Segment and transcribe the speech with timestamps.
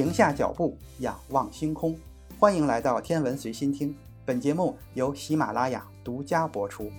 [0.00, 1.94] 停下脚步，仰望星空。
[2.38, 6.90] 欢迎来到天文随心听，本节目由喜马拉雅独家播出。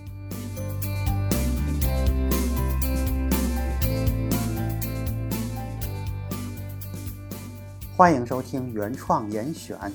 [7.98, 9.92] 欢迎收听原创严选。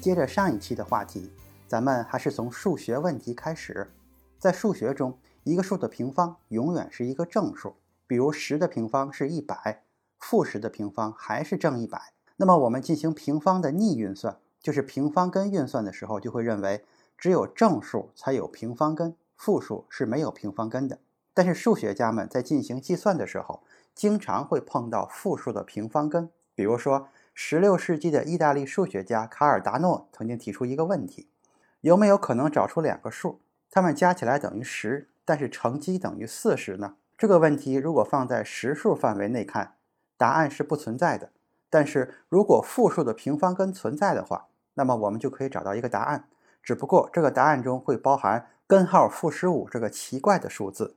[0.00, 1.30] 接着上一期的话题，
[1.68, 3.88] 咱们还是从数学问题开始。
[4.36, 7.76] 在数学中，一个数的平方永远是一个正数，
[8.08, 9.84] 比如十的平方是一百，
[10.18, 12.17] 负十的平方还是正一百。
[12.40, 16.84] 那么我们进行平方的逆运算，就是平方根运算的时候，就会认为
[17.16, 21.00] 只有正数才有平方根，负数是没有平方根的。
[21.34, 26.30] 但是数学家们在进行计算的时候，经常会碰到负数的平方根。
[26.54, 31.28] 比如说，16世纪的意大利数学家卡尔达诺曾经提出一个问题：
[31.80, 36.94] 有没有可能找出两个数，它们加起来等于十，但是乘积等于四十呢？
[37.16, 39.74] 这个问题如果放在实数范围内看，
[40.16, 41.30] 答案是不存在的。
[41.70, 46.28] 但是如果负数的平方根存在的话，那么我们就可以找到一个答案。
[46.62, 50.96] 只不过这个答案中会包含根号负十五这个奇怪的数字。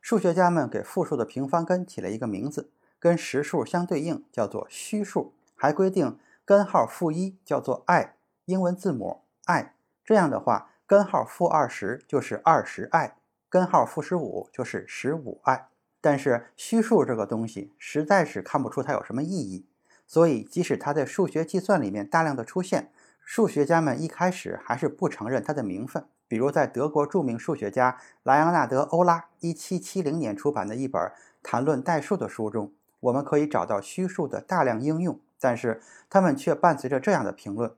[0.00, 5.32] 数学家们给负数的平方根起了一个名字，跟实数相对应，叫做虚数。
[5.54, 8.14] 还规定根号负一叫做 i，
[8.46, 9.74] 英文字母 i。
[10.04, 13.14] 这样的话，根号负二十就是二十 i，
[13.48, 15.68] 根号负十五就是十五 i。
[16.00, 19.66] 但是虚数这个东西实在是看不出它有什么意义。
[20.12, 22.92] 所以，即使它在数学计算里面大量的出现，
[23.24, 26.04] 数学家们一开始还是不承认它的名分。
[26.28, 31.00] 比如，在德国著名数学家莱昂纳德·欧拉1770年出版的一本
[31.42, 37.72] 谈论代数的书中，我们可以找到虚数的大量应用，但是他们却伴随着这样的评论：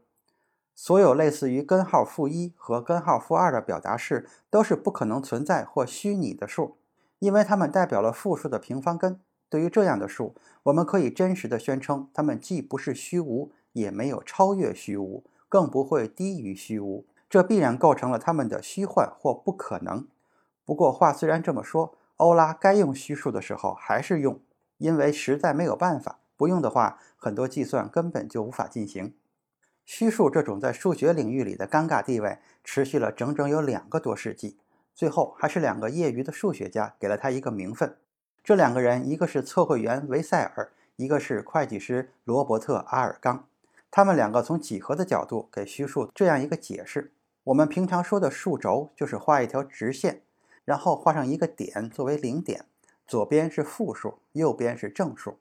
[0.75, 6.79] 所有类似于根号负一和根号负二的表达式都是不可能存在或虚拟的数，
[7.21, 9.21] 因为它们代表了负数的平方根。
[9.55, 17.06] 对于这样的数，我们可以真实的宣称，它们既不是虚无，也没有超越虚无，更不会低于虚无。
[17.31, 20.09] 这必然构成了它们的虚幻或不可能。
[20.64, 24.41] 不过话虽然这么说，欧拉该用虚数的时候还是用，
[24.78, 26.19] 因为实在没有办法。
[26.37, 29.14] 不用的话，很多计算根本就无法进行。
[29.84, 34.59] 虚数这种在数学领域里的尴尬地位，持续了整整有两个多世纪。
[34.97, 37.97] 最后，还是两个业余的数学家给了他一个名分。
[38.44, 43.47] 这两个人，一个是测绘员维塞尔，一个是会计师罗伯特阿尔冈。
[43.91, 47.10] 他们两个从几何的角度给虚数这样一个解释：
[47.44, 50.21] 我们平常说的数轴，就是画一条直线，
[50.66, 52.66] 然后画上一个点作为零点，
[53.06, 55.38] 左边是负数，右边是正数。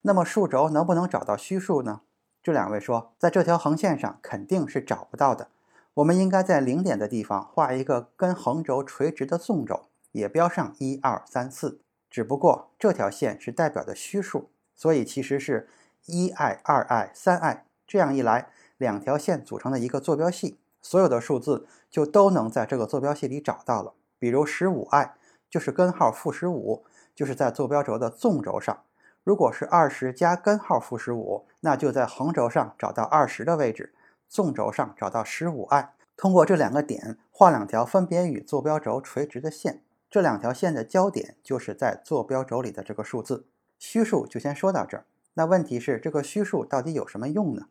[0.00, 2.00] 那么数轴能不能找到虚数呢？
[2.42, 5.48] 这两位说，在这条横线上肯定是找不到的。
[5.92, 11.80] 我们应该在零点的地方画一个跟横轴垂直的纵轴，也标上一二三四。
[12.16, 15.68] 只不过这条线是代表的虚数，所以其实是
[16.06, 17.66] 一 i、二 i、三 i。
[17.86, 23.92] 这样一来，两条线组成的一个坐标系，所有的数字就都能在这个坐标系里找到了。
[24.18, 25.14] 比如十五 i
[25.50, 28.84] 就是根号负十五，就是在坐标轴的纵轴上。
[29.22, 33.92] 如果是二十加根号负十五，那就在横轴上找到二十的位置，
[34.26, 35.92] 纵轴上找到十五 i。
[36.16, 39.82] 通过这两个点画两条分别与坐标轴垂直的线。
[40.10, 43.46] 这两条线的交点就是在坐标轴里的这个数字。
[43.78, 45.04] 虚数就先说到这儿。
[45.34, 47.66] 那问题是，这个虚数到底有什么用呢？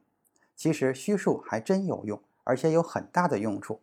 [0.56, 3.82] 其实虚数还真有用，而且有很大的用处。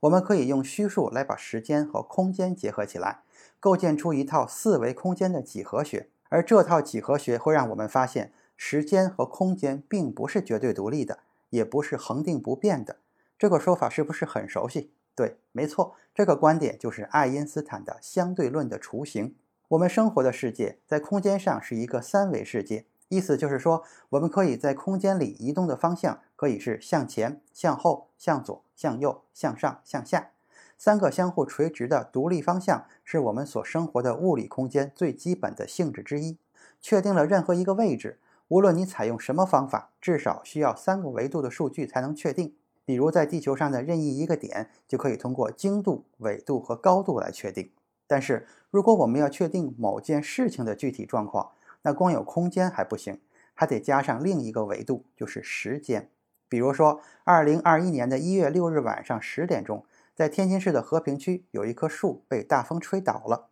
[0.00, 3.22] 我们可以用虚数来把时间和空间结合起来，
[3.60, 6.08] 构建出一套四维空间的几何学。
[6.28, 12.96] 而这套几何学会让我们发现，时间和空间并不是绝对独立的，也不是恒定不变的。
[13.38, 14.90] 这个说法是不是很熟悉？
[15.14, 19.34] 对，没错，这个观点就是爱因斯坦的相对论的雏形。
[19.68, 30.30] 我们生活的世界在空间上是一个三维世界，意思就是说，我们可以在空间里移动的方向可以是向前、向后、向左、向右、向上、向下，
[30.76, 36.38] 三个相互垂直的独立方向是我们所生活的物理空间最基本的性质之一。
[36.80, 38.18] 确定了任何一个位置，
[38.48, 42.54] 无论你采用什么方法，至少需要三个维度的数据才能确定。
[42.90, 47.70] 比如在地球上的任意一个点，就可以通过经度、纬度和高度来确定。
[48.08, 51.52] 但是，如果我们要确定某件事情的具体状况，
[51.82, 53.20] 那光有空间还不行，
[53.54, 56.10] 还得加上另一个维度，就是时间。
[56.48, 63.50] 比如说，二零二一年的一月六日晚上十点钟，在天津市的和平区有一棵树被大风吹倒了，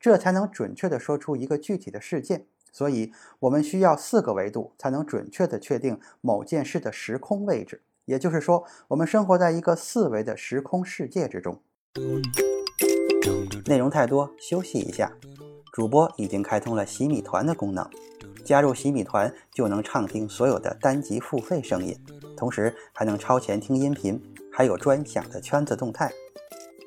[0.00, 2.46] 这才能准确地说出一个具体的事件。
[2.72, 7.82] 所以，我们需要四个维度才能准确地确定某件事的时空位置。
[8.10, 11.62] 也就是说，我们生活在一个四维的时空世界之中。
[13.66, 15.12] 内容太多，休息一下。
[15.72, 17.88] 主播已经开通了洗米团的功能，
[18.44, 21.96] 加入洗米团就能畅听所有的单集付费声音，
[22.36, 24.20] 同时还能超前听音频，
[24.52, 26.10] 还有专享的圈子动态。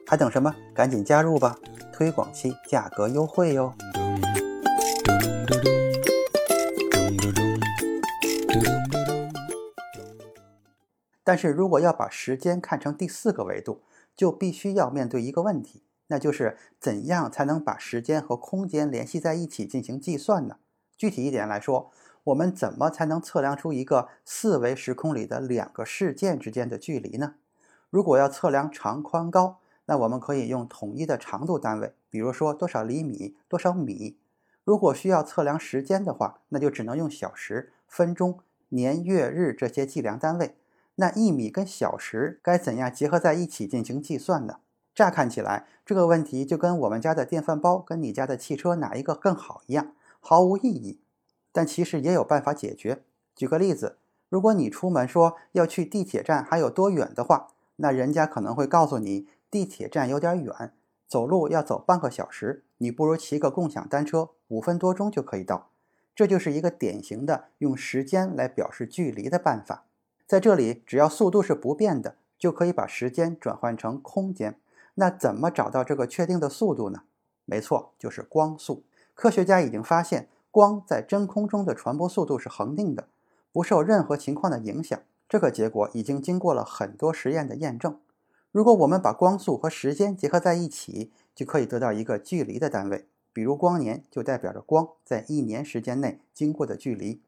[0.05, 0.53] 还等什么？
[0.75, 1.57] 赶紧加入吧！
[1.93, 3.73] 推广期价格优惠哟。
[11.23, 13.81] 但是如果要把时间看成第四个维度，
[14.15, 20.57] 就必须要面对一个问题，那就是怎样才能把时间和空间联系在一起进行计算呢？
[20.97, 21.91] 具体一点来说，
[22.25, 27.35] 我们怎么才能测量出一个四维时空里的两个事件之间的距离呢？
[27.89, 34.17] 如果要测量长、宽、高，那我们可以用统一的长度单位，比如说多少厘米、多少米。
[34.63, 38.39] 如果需要测量时间的话，那就只能用小时、分钟、
[38.69, 40.55] 年、月、日这些计量单位。
[40.95, 44.57] 那一米跟小时该怎样结合在一起进行计算呢？
[44.93, 50.99] 乍看起来，这个问题就跟我们家的电饭煲跟你家的汽车哪一个更好一样，毫无意义。
[51.51, 53.03] 但其实也有办法解决。
[53.35, 53.97] 举个例子，
[54.29, 57.47] 如果你出门说要去地铁站还有多远的话，
[57.77, 60.73] 那人家可能会告诉你地铁站有点远，
[61.07, 65.69] 走路要走半个小时，你不如骑个共享单车，五分多钟就可以到。
[66.15, 69.85] 这就是一个典型的用时间来表示距离的办法。
[70.33, 74.57] 在这里，只要速度是不变的，就可以把时间转换成空间。
[74.95, 77.03] 那怎么找到这个确定的速度呢？
[77.45, 78.83] 没错，就是光速。
[79.13, 83.09] 科学家已经发现，光在真空中的传播速度是恒定的，
[83.51, 84.99] 不受任何情况的影响。
[85.29, 87.99] 这个结果已经经过了很多实验的验证。
[88.51, 97.21] 如果我们把光速和时间结合在一起，就可以得到一个距离的单位，比如光年就代表着光在一年时间内经过的距离。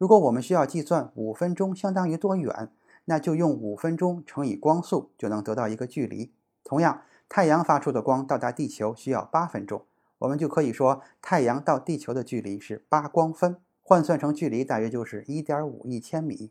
[0.00, 2.70] 如果我们需要计算五分钟相当于多远，
[3.04, 6.32] 那就用五分钟乘以光速就能得到一个距离。
[6.64, 9.84] 同样，太阳发出的光到达地球需要八分钟，
[10.20, 16.50] 我们就可以说太阳到地球的距离是八光分，换算成距离大约就是一点五亿千米。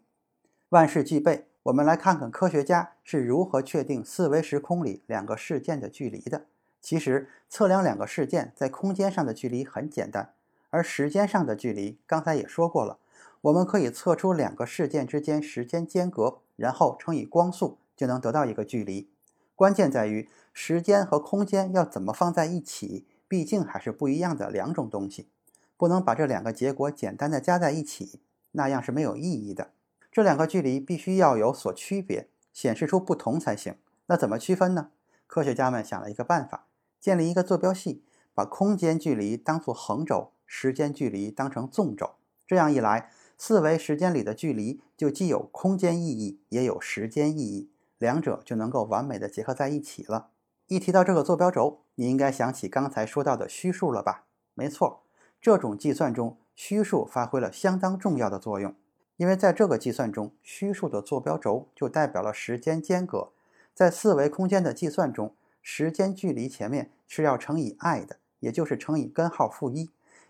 [0.69, 6.46] 万事俱备，我们来看看科学家是如何确定四维时空里两个事件的距离的。
[6.80, 10.34] 其实，测量两个事件在空间上的距离很简单，
[10.69, 13.00] 而时间上的距离刚才也说过了。
[13.41, 19.09] 我们可以测出两个事件之间时间间隔，然后乘以光速，就能得到一个距离。
[19.56, 25.30] 关键在于时间和空间要怎么放在一起，毕竟还是不一样的两种东西，
[25.77, 28.19] 不能把这两个结果简单的加在一起，
[28.51, 29.71] 那样是没有意义的。
[30.12, 33.75] 这两个距离必须要有所区别，显示出不同才行。
[34.07, 34.89] 那怎么区分呢？
[35.27, 36.65] 科学家们想了一个办法，
[37.00, 38.03] 建立一个坐标系，
[38.33, 42.15] 把空间距离当作横轴，时间距离当成纵轴，
[42.45, 43.12] 这样一来。
[43.41, 50.31] 四维时间里的距离就既有空间意义，也有时间意义，两者就能够完美的结合在一起了。
[50.68, 54.25] 一提到这个坐标轴，你应该想起刚才说到的虚数了吧？
[54.53, 55.03] 没错，
[55.39, 58.75] 这种计算中虚数发挥了相当重要的作用，
[59.15, 63.31] 因为在这个计算中，虚数的坐标轴就代表了时间间隔。
[63.74, 69.89] 在四维空间的计算中，时间距离前面是要乘以 i 的，也就是乘以根号负一。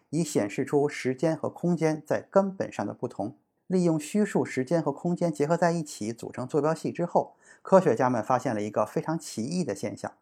[0.09, 3.35] 以显示出时间和空间在根本上的不同。
[3.67, 10.13] 利用虚数时间和空间结合在一起组成坐标系之后，科学家们发现了一个非常奇异的现象：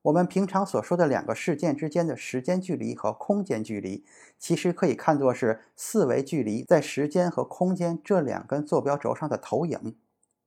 [0.00, 4.02] 我们平常所说的两个事件之间的时间距离和空间距离，
[4.38, 9.94] 其实可以看作是四维距离在时间和空间这两根坐标轴上的投影。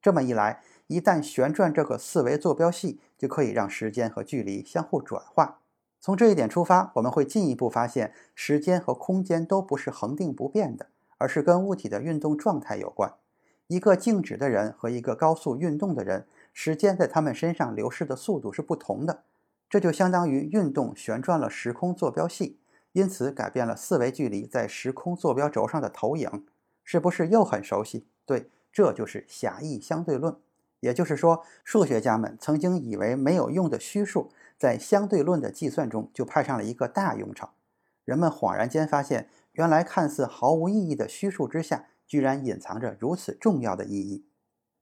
[0.01, 5.59] 这么一来，一旦旋转这个四维坐标系，就可以让时间和距离相互转化。
[5.99, 10.87] 从这一点出发，我们会进一步发现，时间和空间都不是恒定不变的，
[11.17, 13.13] 而是跟物体的运动状态有关。
[13.67, 19.23] 一个静止的人和一个高速运动的人，时间在他们身上流逝的速度是不同的。
[19.69, 22.59] 这就相当于运动旋转了时空坐标系，
[22.93, 26.45] 因此改变了四维距离在时空坐标轴上的投影。
[26.83, 28.07] 是不是又很熟悉？
[28.25, 30.35] 对，这就是狭义相对论。
[30.79, 34.31] 也就是说，数学家们曾经以为没有用的虚数。
[34.57, 37.53] 在相对论的计算中就派上了一个大用场，
[38.03, 44.25] 人们恍然间发现，原来看似毫无意义的虚数之下，居然隐藏着如此重要的意义。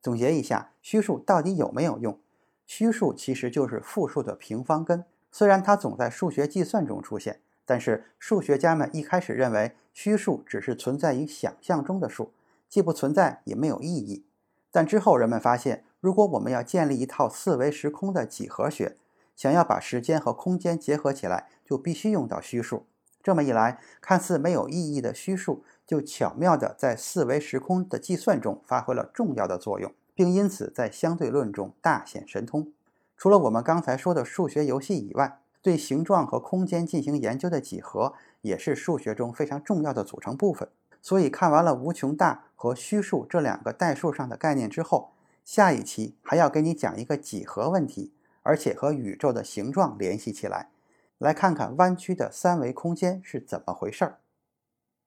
[0.01, 2.19] 总结一下，虚数到底有没有用？
[2.65, 12.33] 虚数其实就是复数的平方根，虽然它总在数学计算中出现，但是数学家们一开始认为虚数只是存在于想象中的数，
[12.67, 14.25] 既不存在也没有意义。
[14.71, 18.97] 但之后人们发现，如果我们要建立一套四维时空的几何学，
[19.35, 22.85] 想要把时间和空间结合起来，就必须用到虚数。
[23.23, 32.71] 这么一来，看似没有意义的虚数，就巧妙地在四维时空的计算中发挥了重要的作用，并因此在相对论中大显神通。
[33.17, 40.69] 除了我们刚才说的数学游戏以外，对形状和空间进行研究的几何，也是数学中非常重要的组成部分。
[41.01, 45.11] 所以看完了无穷大和虚数这两个代数上的概念之后，
[45.47, 48.13] 下一期还要给你讲一个几何问题，
[48.43, 50.71] 而且和宇宙的形状联系起来，
[51.17, 54.19] 来看看弯曲的三维空间是怎么回事儿。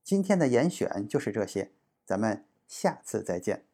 [0.02, 1.72] 今天的严选就是这些，
[2.06, 3.66] 咱们下次再见。